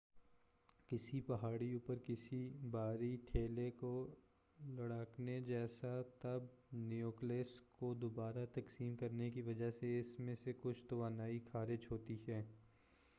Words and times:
کسی 0.89 1.19
پہاڑی 1.21 1.71
اوپر 1.73 1.99
کسی 2.05 2.39
بھاری 2.71 3.15
ٹھیلے 3.27 3.69
کو 3.71 3.91
لڑھکانے 4.59 5.39
جیسا 5.41 6.01
تب 6.19 6.43
نیوکلئس 6.71 7.59
کو 7.71 7.93
دوبارہ 7.93 8.45
تقسیم 8.53 8.95
کرنے 8.95 9.29
کی 9.31 9.41
وجہ 9.41 9.71
سے 9.71 9.99
اس 9.99 10.19
میں 10.19 10.35
سے 10.43 10.53
کچھ 10.61 10.83
توانائی 10.87 11.39
خارج 11.51 11.87
ہوتی 11.91 12.17
ہے 12.27 12.41